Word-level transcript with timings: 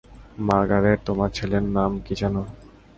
Margaret, 0.47 0.99
তোমার 1.05 1.29
ছেলের 1.37 1.63
নাম 1.77 1.91
কী 2.05 2.13
যেন? 2.15 2.35